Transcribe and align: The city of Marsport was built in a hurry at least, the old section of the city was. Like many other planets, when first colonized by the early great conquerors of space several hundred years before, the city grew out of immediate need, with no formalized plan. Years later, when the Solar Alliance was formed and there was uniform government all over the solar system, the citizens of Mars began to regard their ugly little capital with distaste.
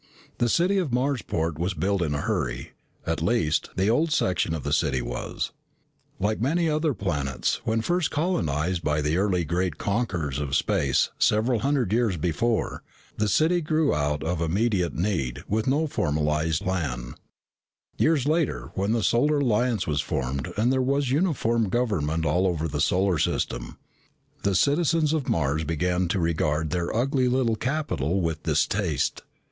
The 0.39 0.49
city 0.49 0.79
of 0.79 0.91
Marsport 0.91 1.59
was 1.59 1.75
built 1.75 2.01
in 2.01 2.15
a 2.15 2.21
hurry 2.21 2.71
at 3.05 3.21
least, 3.21 3.69
the 3.75 3.87
old 3.87 4.11
section 4.11 4.55
of 4.55 4.63
the 4.63 4.73
city 4.73 4.99
was. 4.99 5.51
Like 6.19 6.41
many 6.41 6.67
other 6.67 6.95
planets, 6.95 7.61
when 7.65 7.81
first 7.81 8.09
colonized 8.09 8.83
by 8.83 9.01
the 9.01 9.17
early 9.17 9.45
great 9.45 9.77
conquerors 9.77 10.39
of 10.39 10.55
space 10.55 11.11
several 11.19 11.59
hundred 11.59 11.93
years 11.93 12.17
before, 12.17 12.81
the 13.17 13.27
city 13.29 13.61
grew 13.61 13.93
out 13.93 14.23
of 14.23 14.41
immediate 14.41 14.95
need, 14.95 15.43
with 15.47 15.67
no 15.67 15.85
formalized 15.85 16.63
plan. 16.63 17.13
Years 17.99 18.25
later, 18.25 18.71
when 18.73 18.93
the 18.93 19.03
Solar 19.03 19.37
Alliance 19.37 19.85
was 19.85 20.01
formed 20.01 20.51
and 20.57 20.73
there 20.73 20.81
was 20.81 21.11
uniform 21.11 21.69
government 21.69 22.25
all 22.25 22.47
over 22.47 22.67
the 22.67 22.81
solar 22.81 23.19
system, 23.19 23.77
the 24.41 24.55
citizens 24.55 25.13
of 25.13 25.29
Mars 25.29 25.63
began 25.63 26.07
to 26.07 26.19
regard 26.19 26.71
their 26.71 26.91
ugly 26.91 27.27
little 27.27 27.55
capital 27.55 28.19
with 28.19 28.41
distaste. 28.41 29.21